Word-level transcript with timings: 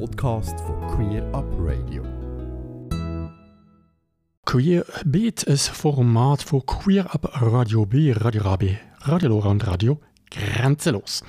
Podcast 0.00 0.58
von 0.60 0.80
Queer 0.88 1.22
Up 1.32 1.46
Radio. 1.58 2.02
Queer 4.44 4.84
Beat 5.04 5.46
ein 5.46 5.56
Format 5.56 6.42
von 6.42 6.66
Queer 6.66 7.14
Up 7.14 7.30
Radio 7.40 7.86
B, 7.86 8.12
Radio 8.12 8.42
Rabe, 8.42 8.78
Radio 9.02 9.28
Lora 9.28 9.50
und 9.50 9.64
Radio 9.66 10.00
Grenzenlos. 10.30 11.22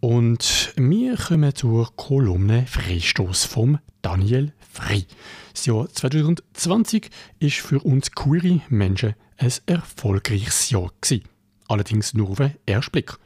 Und 0.00 0.72
wir 0.76 1.16
kommen 1.16 1.54
zur 1.54 1.94
Kolumne 1.94 2.66
Freistoß 2.66 3.44
vom 3.44 3.78
Daniel 4.00 4.52
Frey. 4.58 5.06
Das 5.52 5.66
Jahr 5.66 5.88
2020 5.90 7.10
ist 7.38 7.58
für 7.58 7.80
uns 7.80 8.12
queere 8.12 8.62
Menschen 8.70 9.14
ein 9.36 9.52
erfolgreiches 9.66 10.70
Jahr 10.70 10.90
gewesen. 11.00 11.24
Allerdings 11.68 12.14
nur 12.14 12.30
auf 12.30 12.38
den 12.38 12.54
ersten 12.64 12.92
Blick. 12.92 13.18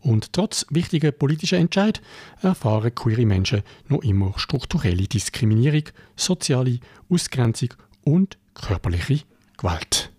Und 0.00 0.32
trotz 0.32 0.66
wichtiger 0.70 1.10
politischer 1.10 1.58
Entscheid 1.58 2.00
erfahren 2.42 2.94
queere 2.94 3.26
Menschen 3.26 3.62
noch 3.88 4.02
immer 4.02 4.34
strukturelle 4.36 5.08
Diskriminierung, 5.08 5.84
soziale 6.14 6.78
Ausgrenzung 7.08 7.70
und 8.04 8.38
körperliche 8.54 9.22
Gewalt. 9.56 10.12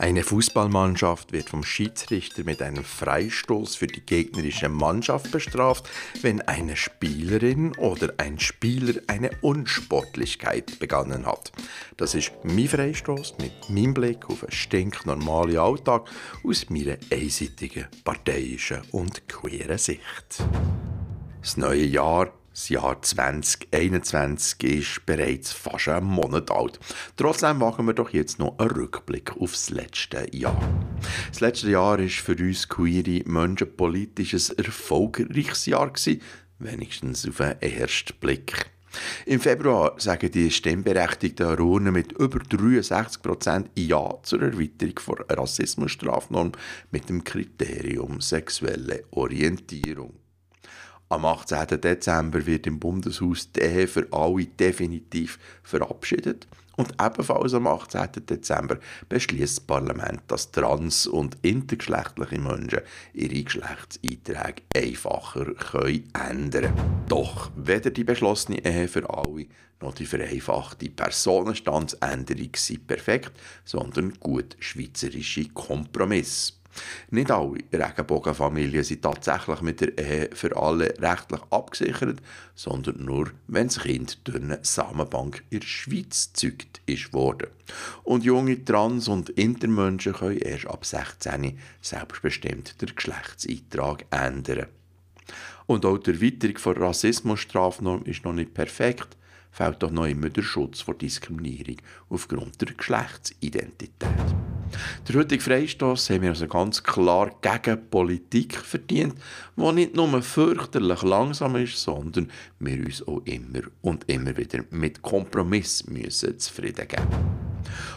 Eine 0.00 0.22
Fußballmannschaft 0.22 1.32
wird 1.32 1.50
vom 1.50 1.64
Schiedsrichter 1.64 2.44
mit 2.44 2.62
einem 2.62 2.84
Freistoß 2.84 3.74
für 3.74 3.88
die 3.88 4.00
gegnerische 4.00 4.68
Mannschaft 4.68 5.32
bestraft, 5.32 5.90
wenn 6.22 6.40
eine 6.42 6.76
Spielerin 6.76 7.76
oder 7.78 8.14
ein 8.18 8.38
Spieler 8.38 9.00
eine 9.08 9.32
Unsportlichkeit 9.40 10.78
begangen 10.78 11.26
hat. 11.26 11.50
Das 11.96 12.14
ist 12.14 12.30
mein 12.44 12.68
Freistoß 12.68 13.38
mit 13.40 13.70
meinem 13.70 13.92
Blick 13.92 14.30
auf 14.30 14.44
einen 14.44 14.52
stinknormalen 14.52 15.58
Alltag 15.58 16.08
aus 16.44 16.70
meiner 16.70 16.96
einseitigen, 17.10 17.88
parteiischen 18.04 18.82
und 18.92 19.26
queeren 19.28 19.78
Sicht. 19.78 20.44
Das 21.42 21.56
neue 21.56 21.84
Jahr 21.84 22.32
das 22.58 22.70
Jahr 22.70 23.00
2021 23.00 24.64
ist 24.64 25.06
bereits 25.06 25.52
fast 25.52 25.86
einen 25.86 26.06
Monat 26.06 26.50
alt. 26.50 26.80
Trotzdem 27.16 27.58
machen 27.58 27.86
wir 27.86 27.92
doch 27.92 28.10
jetzt 28.10 28.40
noch 28.40 28.58
einen 28.58 28.72
Rückblick 28.72 29.36
auf 29.40 29.52
das 29.52 29.70
letzte 29.70 30.26
Jahr. 30.36 30.60
Das 31.28 31.38
letzte 31.38 31.70
Jahr 31.70 32.00
ist 32.00 32.16
für 32.16 32.34
uns 32.34 32.68
queere 32.68 33.22
Menschen 33.28 33.76
politisches 33.76 34.50
erfolgreiches 34.50 35.66
Jahr 35.66 35.92
gewesen, 35.92 36.20
wenigstens 36.58 37.28
auf 37.28 37.36
den 37.36 37.62
ersten 37.62 38.18
Blick. 38.18 38.66
Im 39.24 39.38
Februar 39.38 39.94
sagen 39.98 40.28
die 40.28 40.50
stimmberechtigten 40.50 41.46
Aronen 41.46 41.92
mit 41.92 42.10
über 42.10 42.40
63% 42.40 43.66
Ja 43.76 44.18
zur 44.24 44.42
Erweiterung 44.42 45.26
der 45.28 45.38
Rassismusstrafnorm 45.38 46.50
mit 46.90 47.08
dem 47.08 47.22
Kriterium 47.22 48.20
sexuelle 48.20 49.04
Orientierung. 49.12 50.14
Am 51.10 51.24
18. 51.24 51.80
Dezember 51.80 52.44
wird 52.44 52.66
im 52.66 52.78
Bundeshaus 52.78 53.50
die 53.52 53.60
Ehe 53.60 53.88
für 53.88 54.06
alle 54.10 54.44
definitiv 54.44 55.38
verabschiedet. 55.62 56.46
Und 56.76 56.92
ebenfalls 57.02 57.54
am 57.54 57.66
18. 57.66 58.26
Dezember 58.28 58.78
beschließt 59.08 59.56
das 59.56 59.60
Parlament, 59.60 60.20
dass 60.28 60.50
trans- 60.50 61.06
und 61.06 61.38
intergeschlechtliche 61.40 62.38
Menschen 62.38 62.80
ihre 63.14 63.42
Geschlechtseinträge 63.42 64.62
einfacher 64.76 65.46
können 65.54 66.10
ändern 66.12 66.74
können. 66.74 67.04
Doch 67.08 67.50
weder 67.56 67.90
die 67.90 68.04
beschlossene 68.04 68.62
Ehe 68.64 68.86
für 68.86 69.08
alle 69.08 69.46
noch 69.80 69.94
die 69.94 70.06
vereinfachte 70.06 70.90
Personenstandsänderung 70.90 72.50
sind 72.56 72.86
perfekt, 72.86 73.32
sondern 73.64 74.12
gut 74.18 74.56
schweizerische 74.58 75.48
Kompromisse. 75.50 76.54
Nicht 77.10 77.30
alle 77.30 77.58
Regenbogenfamilien 77.72 78.84
sind 78.84 79.02
tatsächlich 79.02 79.60
mit 79.62 79.80
der 79.80 79.96
Ehe 79.98 80.30
für 80.32 80.56
alle 80.56 80.94
rechtlich 80.98 81.40
abgesichert, 81.50 82.20
sondern 82.54 83.04
nur, 83.04 83.30
wenn 83.46 83.68
das 83.68 83.80
Kind 83.80 84.18
durch 84.24 84.42
eine 84.42 84.58
Samenbank 84.62 85.44
in 85.50 85.60
der 85.60 85.66
Schweiz 85.66 86.30
gezeugt 86.32 86.80
ist 86.86 87.12
worden. 87.12 87.48
Und 88.04 88.24
junge 88.24 88.64
Trans- 88.64 89.08
und 89.08 89.30
Intermenschen 89.30 90.12
können 90.12 90.38
erst 90.38 90.66
ab 90.66 90.84
16 90.84 91.58
selbstbestimmt 91.80 92.80
den 92.80 92.94
Geschlechtseintrag 92.94 94.06
ändern. 94.10 94.66
Und 95.66 95.84
auch 95.84 95.98
die 95.98 96.12
Erweiterung 96.12 96.74
der 96.74 96.82
Rassismusstrafnorm 96.82 98.04
ist 98.04 98.24
noch 98.24 98.32
nicht 98.32 98.54
perfekt, 98.54 99.16
fehlt 99.50 99.82
doch 99.82 99.90
noch 99.90 100.06
immer 100.06 100.30
der 100.30 100.42
Schutz 100.42 100.80
vor 100.80 100.94
Diskriminierung 100.94 101.76
aufgrund 102.08 102.60
der 102.60 102.74
Geschlechtsidentität. 102.74 104.47
Der 105.08 105.14
heutige 105.16 105.42
Freistoß 105.42 106.10
haben 106.10 106.22
wir 106.22 106.30
also 106.30 106.46
ganz 106.46 106.82
klar 106.82 107.30
gegen 107.40 107.88
Politik 107.90 108.56
verdient, 108.56 109.14
die 109.56 109.72
nicht 109.72 109.94
nur 109.94 110.22
fürchterlich 110.22 111.02
langsam 111.02 111.56
ist, 111.56 111.78
sondern 111.78 112.30
wir 112.58 112.84
uns 112.84 113.06
auch 113.06 113.22
immer 113.24 113.62
und 113.80 114.08
immer 114.08 114.36
wieder 114.36 114.64
mit 114.70 115.02
Kompromiss 115.02 115.86
müssen 115.86 116.38
zufrieden 116.38 116.86
geben. 116.86 117.06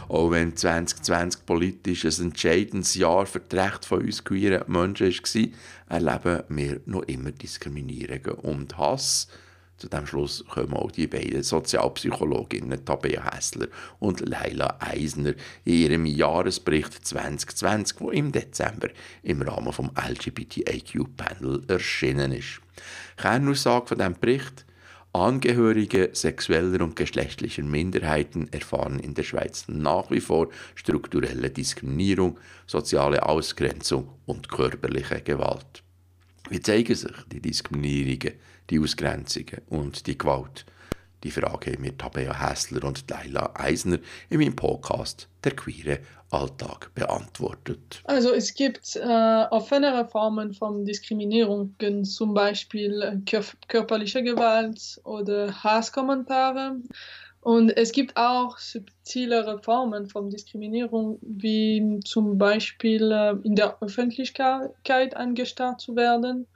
Auch 0.08 0.30
wenn 0.30 0.56
2020 0.56 1.46
politisch 1.46 2.04
ein 2.04 2.26
entscheidendes 2.26 2.94
Jahr 2.94 3.26
für 3.26 3.40
das 3.40 3.64
Recht 3.64 3.84
von 3.84 4.02
uns 4.02 4.24
queeren 4.24 4.64
Menschen 4.66 5.12
war, 5.12 5.98
erleben 5.98 6.42
wir 6.48 6.80
noch 6.86 7.02
immer 7.02 7.32
Diskriminierungen 7.32 8.38
und 8.42 8.76
Hass, 8.78 9.28
zu 9.82 9.88
dem 9.88 10.06
Schluss 10.06 10.44
kommen 10.48 10.74
auch 10.74 10.92
die 10.92 11.08
beiden 11.08 11.42
Sozialpsychologinnen 11.42 12.84
Tabea 12.84 13.34
Hessler 13.34 13.66
und 13.98 14.20
Leila 14.20 14.76
Eisner 14.78 15.34
in 15.64 15.72
ihrem 15.72 16.06
Jahresbericht 16.06 17.04
2020, 17.04 18.00
wo 18.00 18.10
im 18.12 18.30
Dezember 18.30 18.90
im 19.24 19.42
Rahmen 19.42 19.72
vom 19.72 19.90
LGBTIQ-Panel 19.96 21.64
erschienen 21.66 22.30
ist. 22.30 22.60
Kernaussage 23.16 23.88
von 23.88 23.98
diesem 23.98 24.14
Bericht 24.20 24.66
Angehörige 25.12 26.10
sexueller 26.12 26.80
und 26.82 26.94
geschlechtlicher 26.94 27.64
Minderheiten 27.64 28.52
erfahren 28.52 29.00
in 29.00 29.14
der 29.14 29.24
Schweiz 29.24 29.64
nach 29.66 30.12
wie 30.12 30.20
vor 30.20 30.48
strukturelle 30.76 31.50
Diskriminierung, 31.50 32.38
soziale 32.68 33.26
Ausgrenzung 33.26 34.08
und 34.26 34.48
körperliche 34.48 35.20
Gewalt. 35.22 35.81
Wie 36.52 36.60
zeigen 36.60 36.94
sich 36.94 37.10
die 37.32 37.40
Diskriminierungen, 37.40 38.34
die 38.68 38.78
Ausgrenzungen 38.78 39.62
und 39.70 40.06
die 40.06 40.18
Gewalt? 40.18 40.66
Die 41.24 41.30
Frage 41.30 41.72
haben 41.72 41.80
mir 41.80 41.96
Tabea 41.96 42.34
Hässler 42.34 42.84
und 42.84 43.10
Leila 43.10 43.54
Eisner 43.54 43.96
in 44.28 44.38
meinem 44.38 44.54
Podcast 44.54 45.28
Der 45.44 45.56
queere 45.56 46.00
Alltag 46.30 46.90
beantwortet. 46.94 48.02
Also 48.04 48.34
es 48.34 48.52
gibt 48.52 48.96
äh, 48.96 49.46
offenere 49.50 50.06
Formen 50.06 50.52
von 50.52 50.84
Diskriminierung, 50.84 51.74
zum 52.04 52.34
Beispiel 52.34 53.22
kör 53.24 53.44
körperliche 53.68 54.22
Gewalt 54.22 55.00
oder 55.04 55.64
Hasskommentare. 55.64 56.76
Und 57.42 57.76
es 57.76 57.90
gibt 57.90 58.16
auch 58.16 58.56
subtilere 58.58 59.60
Formen 59.60 60.06
von 60.06 60.30
Diskriminierung, 60.30 61.18
wie 61.22 61.98
zum 62.04 62.38
Beispiel 62.38 63.10
äh, 63.10 63.34
in 63.42 63.56
der 63.56 63.82
Öffentlichkeit 63.82 65.16
angestarrt 65.16 65.80
zu 65.80 65.96
werden 65.96 66.46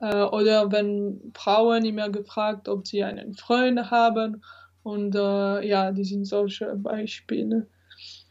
äh, 0.00 0.22
oder 0.22 0.72
wenn 0.72 1.20
Frauen 1.34 1.84
immer 1.84 2.08
gefragt, 2.08 2.66
ob 2.70 2.86
sie 2.86 3.04
einen 3.04 3.34
Freund 3.34 3.90
haben. 3.90 4.42
Und 4.82 5.14
äh, 5.14 5.66
ja, 5.68 5.92
die 5.92 6.04
sind 6.04 6.24
solche 6.24 6.76
Beispiele. 6.76 7.66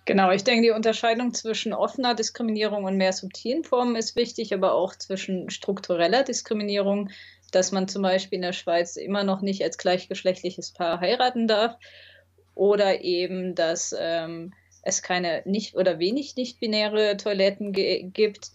Genau, 0.06 0.32
ich 0.32 0.44
denke, 0.44 0.64
die 0.64 0.72
Unterscheidung 0.72 1.36
zwischen 1.36 1.72
offener 1.72 2.16
Diskriminierung 2.16 2.86
und 2.86 2.98
mehr 2.98 3.14
subtilen 3.14 3.64
Formen 3.64 3.96
ist 3.96 4.16
wichtig, 4.16 4.56
aber 4.56 4.74
auch 4.74 4.96
zwischen 4.96 5.52
struktureller 5.52 6.24
Diskriminierung 6.24 7.12
dass 7.52 7.72
man 7.72 7.88
zum 7.88 8.02
Beispiel 8.02 8.38
in 8.38 8.44
der 8.44 8.54
Schweiz 8.54 8.96
immer 8.96 9.24
noch 9.24 9.42
nicht 9.42 9.64
als 9.64 9.78
gleichgeschlechtliches 9.78 10.72
Paar 10.72 11.00
heiraten 11.00 11.48
darf 11.48 11.76
oder 12.56 13.02
eben, 13.02 13.56
dass 13.56 13.96
ähm, 13.98 14.54
es 14.84 15.02
keine 15.02 15.42
nicht 15.46 15.76
oder 15.76 16.00
wenig 16.00 16.36
nicht-binäre 16.36 17.18
Toiletten 17.18 17.72
gibt. 17.74 18.52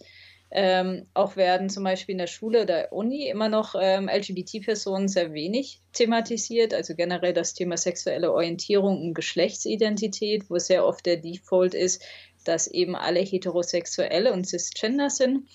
Ähm, 0.49 1.07
auch 1.13 1.35
werden 1.35 1.69
zum 1.69 1.83
Beispiel 1.83 2.13
in 2.13 2.19
der 2.19 2.27
Schule 2.27 2.61
oder 2.61 2.93
Uni 2.93 3.27
immer 3.27 3.49
noch 3.49 3.75
ähm, 3.77 4.07
LGBT-Personen 4.07 5.09
sehr 5.09 5.33
wenig 5.33 5.81
thematisiert, 5.91 6.73
also 6.73 6.95
generell 6.95 7.33
das 7.33 7.53
Thema 7.53 7.75
sexuelle 7.75 8.31
Orientierung 8.31 9.01
und 9.01 9.13
Geschlechtsidentität, 9.13 10.49
wo 10.49 10.57
sehr 10.57 10.85
oft 10.85 11.05
der 11.05 11.17
Default 11.17 11.73
ist, 11.73 12.01
dass 12.45 12.67
eben 12.67 12.95
alle 12.95 13.19
heterosexuell 13.19 14.27
und 14.27 14.47
cisgender 14.47 15.09
sind. 15.09 15.49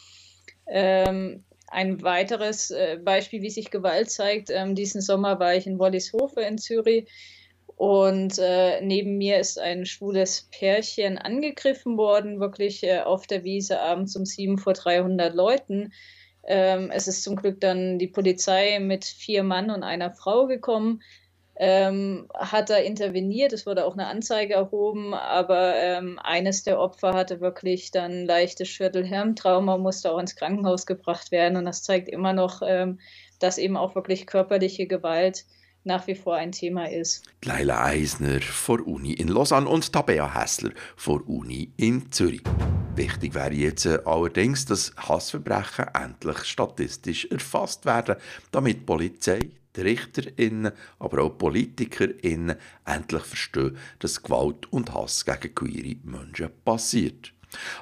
Ähm, 0.66 1.43
ein 1.72 2.02
weiteres 2.02 2.70
äh, 2.70 2.98
Beispiel, 3.02 3.42
wie 3.42 3.50
sich 3.50 3.70
Gewalt 3.70 4.10
zeigt, 4.10 4.50
ähm, 4.50 4.74
diesen 4.74 5.00
Sommer 5.00 5.40
war 5.40 5.54
ich 5.54 5.66
in 5.66 5.78
Wollishofe 5.78 6.42
in 6.42 6.58
Zürich 6.58 7.08
und 7.76 8.38
äh, 8.38 8.80
neben 8.80 9.19
mir 9.19 9.38
ist 9.38 9.58
ein 9.58 9.86
schwules 9.86 10.48
Pärchen 10.52 11.19
angegriffen 11.19 11.96
worden, 11.96 12.38
wirklich 12.38 12.84
äh, 12.84 13.00
auf 13.00 13.26
der 13.26 13.42
Wiese 13.42 13.80
abends 13.80 14.14
um 14.14 14.24
sieben 14.24 14.58
vor 14.58 14.74
300 14.74 15.34
Leuten. 15.34 15.92
Ähm, 16.44 16.90
es 16.92 17.08
ist 17.08 17.22
zum 17.22 17.36
Glück 17.36 17.60
dann 17.60 17.98
die 17.98 18.08
Polizei 18.08 18.78
mit 18.78 19.04
vier 19.04 19.42
Mann 19.42 19.70
und 19.70 19.82
einer 19.82 20.12
Frau 20.12 20.46
gekommen. 20.46 21.02
Ähm, 21.64 22.26
hat 22.35 22.70
er 22.70 22.82
interveniert. 22.82 23.53
Es 23.53 23.67
wurde 23.67 23.85
auch 23.85 23.93
eine 23.93 24.09
Anzeige 24.09 24.55
erhoben, 24.55 25.14
aber 25.14 25.76
ähm, 25.76 26.19
eines 26.19 26.64
der 26.64 26.81
Opfer 26.81 27.14
hatte 27.14 27.41
wirklich 27.41 27.93
dann 27.93 28.26
leichtes 28.26 28.69
Schüttelhirntrauma, 28.69 29.79
musste 29.79 30.11
auch 30.11 30.19
ins 30.19 30.35
Krankenhaus 30.35 30.87
gebracht 30.87 31.31
werden. 31.31 31.56
Und 31.56 31.67
das 31.67 31.85
zeigt 31.85 32.09
immer 32.09 32.32
noch, 32.32 32.62
ähm, 32.67 32.99
dass 33.38 33.59
eben 33.59 33.76
auch 33.76 33.94
wirklich 33.94 34.26
körperliche 34.26 34.88
Gewalt 34.88 35.44
nach 35.85 36.09
wie 36.09 36.17
vor 36.17 36.35
ein 36.35 36.50
Thema 36.50 36.91
ist. 36.91 37.23
Leila 37.44 37.85
Eisner 37.85 38.41
vor 38.41 38.85
Uni 38.85 39.12
in 39.12 39.29
Lausanne 39.29 39.69
und 39.69 39.93
Tabea 39.93 40.35
Hessler 40.35 40.70
vor 40.97 41.23
Uni 41.29 41.70
in 41.76 42.11
Zürich. 42.11 42.43
Wichtig 42.97 43.35
wäre 43.35 43.55
jetzt 43.55 43.87
äh, 43.87 44.00
allerdings, 44.05 44.64
dass 44.64 44.93
Hassverbrechen 44.97 45.87
endlich 45.94 46.38
statistisch 46.38 47.25
erfasst 47.26 47.87
werden, 47.87 48.17
damit 48.50 48.79
die 48.79 48.85
Polizei, 48.85 49.38
die 49.76 49.82
RichterInnen, 49.82 50.72
aber 50.98 51.22
auch 51.22 51.38
PolitikerInnen 51.38 52.56
endlich 52.84 53.22
verstehen, 53.22 53.76
dass 53.98 54.22
Gewalt 54.22 54.72
und 54.72 54.92
Hass 54.94 55.24
gegen 55.24 55.54
queere 55.54 55.96
Menschen 56.04 56.50
passiert. 56.64 57.32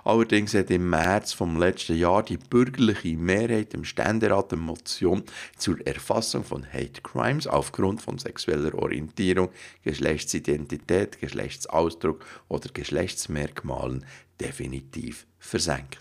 Allerdings 0.05 0.55
hat 0.55 0.71
im 0.71 0.91
März 0.91 1.33
vom 1.33 1.59
letzten 1.59 1.97
Jahr 1.97 2.23
die 2.23 2.37
bürgerliche 2.37 3.17
Mehrheit 3.17 3.75
im 3.75 3.85
Ständerat 3.85 4.53
eine 4.53 4.63
Motion 4.63 5.23
zur 5.57 5.85
Erfassung 5.87 6.45
von 6.45 6.67
Hate 6.73 7.03
Crimes 7.03 7.47
aufgrund 7.47 8.03
von 8.03 8.19
sexueller 8.19 8.75
Orientierung, 8.75 9.51
Geschlechtsidentität, 9.83 11.21
Geschlechtsausdruck 11.21 12.25
oder 12.49 12.69
Geschlechtsmerkmalen 12.73 14.05
definitiv 14.41 15.27
versenkt. 15.39 15.99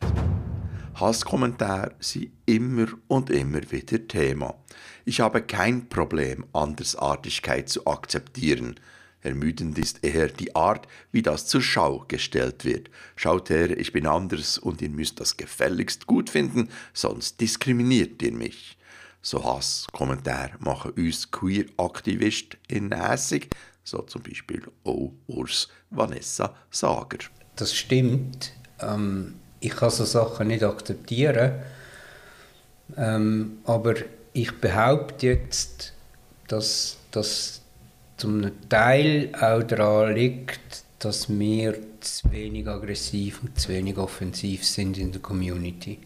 Hasskommentare 0.99 1.95
sind 1.99 2.31
immer 2.45 2.87
und 3.07 3.29
immer 3.29 3.61
wieder 3.71 4.07
Thema. 4.07 4.55
Ich 5.05 5.19
habe 5.19 5.41
kein 5.41 5.87
Problem, 5.89 6.45
Andersartigkeit 6.53 7.69
zu 7.69 7.87
akzeptieren. 7.87 8.75
Ermüdend 9.21 9.77
ist 9.77 10.03
eher 10.03 10.27
die 10.27 10.55
Art, 10.55 10.87
wie 11.11 11.21
das 11.21 11.45
zur 11.47 11.61
Schau 11.61 12.05
gestellt 12.07 12.63
wird. 12.63 12.89
Schaut 13.15 13.49
her, 13.49 13.77
ich 13.77 13.91
bin 13.91 14.07
anders 14.07 14.57
und 14.57 14.81
ihr 14.81 14.89
müsst 14.89 15.19
das 15.19 15.35
gefälligst 15.35 16.07
gut 16.07 16.29
finden, 16.29 16.69
sonst 16.93 17.41
diskriminiert 17.41 18.21
ihr 18.21 18.31
mich. 18.31 18.77
So 19.21 19.43
Hasskommentare 19.43 20.51
machen 20.59 20.91
uns 20.91 21.29
Queer-AktivistInnen 21.31 22.93
hässig, 22.93 23.49
so 23.83 24.01
zum 24.03 24.23
Beispiel 24.23 24.63
auch 24.85 25.11
Urs 25.27 25.67
Vanessa 25.89 26.55
Sager. 26.71 27.19
Das 27.57 27.75
stimmt. 27.75 28.53
Ähm, 28.79 29.35
ich 29.59 29.75
kann 29.75 29.89
so 29.89 30.05
Sachen 30.05 30.47
nicht 30.47 30.63
akzeptieren. 30.63 31.51
Ähm, 32.97 33.59
aber 33.65 33.95
ich 34.33 34.59
behaupte 34.59 35.27
jetzt, 35.27 35.93
dass 36.47 36.97
das 37.11 37.61
zum 38.17 38.51
Teil 38.69 39.29
auch 39.39 39.63
daran 39.63 40.15
liegt, 40.15 40.83
dass 40.99 41.29
wir 41.29 41.75
zu 42.01 42.31
wenig 42.31 42.67
aggressiv 42.67 43.41
und 43.43 43.59
zu 43.59 43.69
wenig 43.69 43.97
offensiv 43.97 44.65
sind 44.65 44.97
in 44.97 45.11
der 45.11 45.21
Community. 45.21 45.99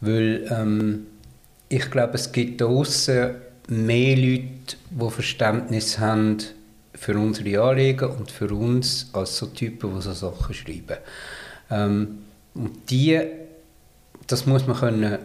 Weil 0.00 0.46
ähm, 0.50 1.06
ich 1.68 1.90
glaube, 1.90 2.14
es 2.14 2.32
gibt 2.32 2.60
da 2.60 2.66
draussen 2.66 3.36
mehr 3.68 4.16
Leute, 4.16 4.76
die 4.90 5.10
Verständnis 5.10 5.98
haben 5.98 6.38
für 6.94 7.16
unsere 7.18 7.62
Anliegen 7.62 8.10
und 8.10 8.30
für 8.30 8.52
uns 8.52 9.08
als 9.12 9.38
so 9.38 9.46
Typen, 9.46 9.94
die 9.94 10.02
so 10.02 10.12
Sachen 10.12 10.54
schreiben. 10.54 10.98
Ähm, 11.70 12.18
und 12.54 12.90
die, 12.90 13.20
das 14.26 14.46
muss 14.46 14.66
man 14.66 14.76
können 14.76 15.18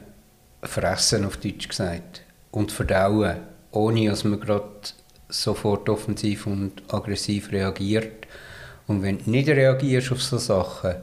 fressen, 0.64 1.26
auf 1.26 1.38
Deutsch 1.38 1.68
gesagt, 1.68 2.22
und 2.52 2.72
verdauen, 2.72 3.38
ohne 3.72 4.10
dass 4.10 4.24
man 4.24 4.40
gerade 4.40 4.70
sofort 5.30 5.90
offensiv 5.90 6.48
und 6.48 6.82
aggressiv 6.88 7.52
reagiert. 7.52 8.28
Und 8.88 9.04
wenn 9.04 9.18
du 9.18 9.30
nicht 9.30 9.50
reagierst 9.50 10.12
auf 10.12 10.22
solche 10.22 10.46
Sachen, 10.46 10.96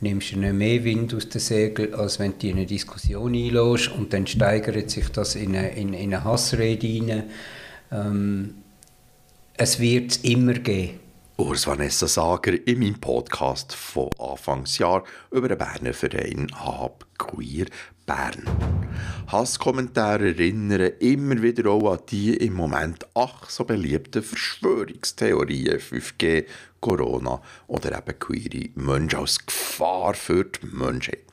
nimmst 0.00 0.32
du 0.32 0.38
nicht 0.38 0.52
mehr 0.54 0.84
Wind 0.84 1.14
aus 1.14 1.28
den 1.28 1.40
Segeln, 1.40 1.94
als 1.94 2.18
wenn 2.18 2.38
du 2.38 2.48
in 2.48 2.56
eine 2.56 2.66
Diskussion 2.66 3.34
einlässt 3.34 3.88
und 3.92 4.12
dann 4.12 4.26
steigert 4.26 4.90
sich 4.90 5.08
das 5.10 5.34
in 5.34 5.56
eine, 5.56 5.70
in, 5.70 5.94
in 5.94 6.14
eine 6.14 6.24
Hassrede 6.24 6.86
hinein. 6.86 7.24
Ähm, 7.90 8.54
es 9.56 9.80
wird 9.80 10.12
es 10.12 10.16
immer 10.18 10.54
geben. 10.54 11.00
Urs 11.40 11.68
Vanessa 11.68 12.08
Sager 12.08 12.66
in 12.66 12.80
meinem 12.80 13.00
Podcast 13.00 13.72
von 13.72 14.10
Anfangsjahr 14.18 15.04
über 15.30 15.46
den 15.46 15.56
Berner 15.56 15.94
Verein 15.94 16.50
Hab 16.52 17.06
Queer 17.16 17.66
Bern. 18.06 18.42
Hasskommentare 19.28 20.30
erinnern 20.30 20.94
immer 20.98 21.40
wieder 21.40 21.70
auch 21.70 21.92
an 21.92 22.00
die 22.08 22.36
im 22.38 22.54
Moment 22.54 23.06
ach 23.14 23.48
so 23.48 23.62
beliebten 23.62 24.24
Verschwörungstheorien 24.24 25.78
5G, 25.78 26.44
Corona 26.80 27.40
oder 27.68 27.96
eben 27.96 28.18
queere 28.18 28.70
Menschen 28.74 29.20
als 29.20 29.46
Gefahr 29.46 30.14
für 30.14 30.44
die 30.44 30.66
Menschheit. 30.66 31.27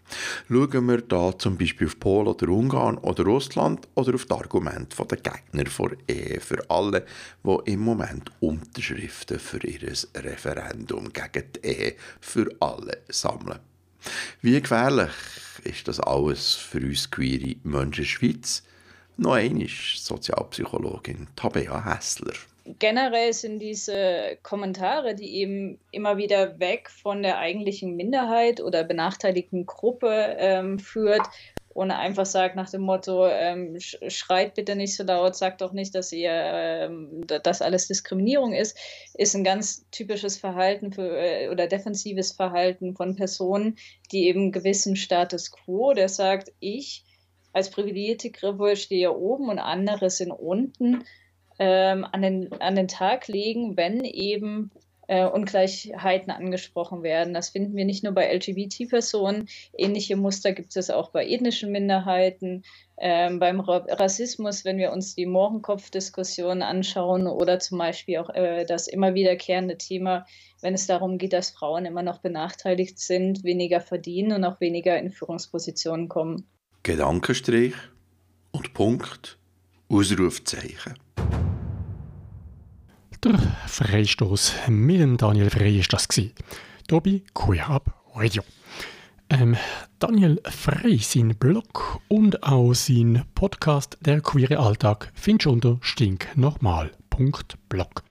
Schauen 0.48 0.88
wir 0.88 1.02
da 1.02 1.38
zum 1.38 1.58
Beispiel 1.58 1.88
auf 1.88 2.00
Polen 2.00 2.28
oder 2.28 2.48
Ungarn 2.50 2.98
oder 3.00 3.24
Russland 3.24 3.88
oder 3.96 4.14
auf 4.16 4.26
das 4.26 4.38
Argument 4.38 4.96
der 4.98 5.18
Gegner 5.18 5.70
vor 5.70 5.92
Ehe 6.08 6.40
für 6.40 6.70
alle, 6.70 7.06
die 7.44 7.72
im 7.72 7.80
Moment 7.82 8.32
Unterschriften 8.40 9.40
für 9.40 9.66
ihr 9.66 9.94
Referendum 10.16 11.12
gegen 11.12 11.52
die 11.56 11.68
Ehe 11.68 11.96
für 12.22 12.50
alle 12.60 13.02
sammeln. 13.10 13.60
Wie 14.42 14.62
gefährlich 14.62 15.12
ist 15.64 15.88
das 15.88 16.00
alles 16.00 16.54
für 16.54 16.80
uns 16.80 17.10
queere 17.10 17.56
Menschen 17.64 17.84
in 17.84 17.92
der 17.92 18.04
Schweiz? 18.04 18.64
Noch 19.18 19.34
einmal 19.34 19.68
Sozialpsychologin 19.68 21.28
Tabea 21.36 21.84
Hessler. 21.84 22.34
Generell 22.80 23.32
sind 23.32 23.60
diese 23.60 24.38
Kommentare, 24.42 25.14
die 25.14 25.36
eben 25.36 25.80
immer 25.92 26.18
wieder 26.18 26.60
weg 26.60 26.90
von 26.90 27.22
der 27.22 27.38
eigentlichen 27.38 27.96
Minderheit 27.96 28.60
oder 28.60 28.84
benachteiligten 28.84 29.68
Gruppe 29.68 30.36
ähm, 30.40 30.80
führt 30.80 31.28
und 31.76 31.92
einfach 31.92 32.26
sagt 32.26 32.56
nach 32.56 32.70
dem 32.70 32.82
Motto, 32.82 33.28
ähm, 33.28 33.78
schreit 33.80 34.56
bitte 34.56 34.78
nicht 34.78 34.96
so 34.96 35.04
laut, 35.04 35.36
sagt 35.36 35.60
doch 35.60 35.74
nicht, 35.74 35.94
dass 35.94 36.14
ihr 36.14 36.32
ähm, 36.32 37.28
dass 37.28 37.62
alles 37.62 37.88
Diskriminierung 37.88 38.54
ist, 38.54 38.78
ist 39.14 39.36
ein 39.36 39.44
ganz 39.44 39.86
typisches 39.92 40.38
Verhalten 40.38 40.94
für, 40.94 41.20
äh, 41.20 41.50
oder 41.50 41.68
defensives 41.68 42.32
Verhalten 42.32 42.96
von 42.96 43.18
Personen, 43.18 43.76
die 44.14 44.28
eben 44.28 44.54
gewissen 44.54 44.96
Status 44.96 45.52
quo, 45.52 45.94
der 45.94 46.08
sagt, 46.08 46.54
ich 46.62 47.04
als 47.52 47.70
privilegierte 47.70 48.32
Gruppe 48.32 48.78
stehe 48.78 49.14
oben 49.14 49.50
und 49.50 49.60
andere 49.60 50.10
sind 50.10 50.32
unten, 50.32 51.04
ähm, 51.60 52.06
an, 52.12 52.22
den, 52.22 52.54
an 52.62 52.76
den 52.76 52.88
Tag 52.88 53.28
legen, 53.28 53.78
wenn 53.78 54.04
eben 54.04 54.72
äh, 55.08 55.26
Ungleichheiten 55.26 56.32
angesprochen 56.32 57.04
werden. 57.04 57.34
Das 57.34 57.50
finden 57.50 57.76
wir 57.76 57.86
nicht 57.86 58.04
nur 58.04 58.14
bei 58.14 58.34
LGBT-Personen. 58.34 59.48
Ähnliche 59.78 60.16
Muster 60.16 60.54
gibt 60.54 60.76
es 60.76 60.90
auch 60.90 61.10
bei 61.10 61.28
ethnischen 61.28 61.72
Minderheiten, 61.72 62.64
ähm, 62.98 63.40
beim 63.40 63.60
Rassismus, 63.60 64.66
wenn 64.66 64.78
wir 64.78 64.92
uns 64.92 65.16
die 65.16 65.26
Mohrenkopf-Diskussion 65.26 66.62
anschauen 66.62 67.28
oder 67.28 67.60
zum 67.60 67.78
Beispiel 67.78 68.18
auch 68.18 68.30
äh, 68.30 68.66
das 68.66 68.88
immer 68.88 69.14
wiederkehrende 69.14 69.78
Thema, 69.78 70.26
wenn 70.62 70.74
es 70.74 70.88
darum 70.88 71.18
geht, 71.18 71.34
dass 71.34 71.52
Frauen 71.52 71.86
immer 71.86 72.04
noch 72.04 72.20
benachteiligt 72.20 72.98
sind, 73.00 73.44
weniger 73.44 73.82
verdienen 73.82 74.32
und 74.32 74.44
auch 74.46 74.62
weniger 74.62 74.98
in 74.98 75.12
Führungspositionen 75.12 76.08
kommen. 76.08 76.48
Gedankenstrich 76.84 77.74
und 78.52 78.74
Punkt, 78.74 79.38
Ausrufzeichen. 79.90 81.05
Der 83.26 83.38
Freistoß 83.66 84.54
mit 84.68 85.00
dem 85.00 85.18
Daniel 85.18 85.50
Frey 85.50 85.80
ist 85.80 85.92
das 85.92 86.08
gewesen. 86.08 86.34
Queer 87.34 87.68
Up 87.68 87.92
Radio. 88.14 88.44
Ähm, 89.32 89.58
Daniel 89.98 90.40
Frey, 90.48 91.00
sein 91.00 91.30
Blog 91.30 92.02
und 92.08 92.44
auch 92.44 92.76
sein 92.76 93.24
Podcast 93.34 93.98
Der 94.02 94.22
queere 94.22 94.60
Alltag 94.60 95.12
findest 95.16 95.48
du 95.48 95.54
unter 95.54 95.80
stinknormal.blog. 95.82 98.04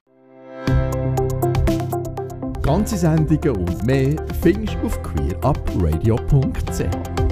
Ganze 2.63 2.99
Sendungen 2.99 3.57
und 3.57 3.85
mehr 3.85 4.17
findest 4.43 4.75
du 4.75 4.87
auf 4.87 5.01
queerupradio.ch. 5.01 7.24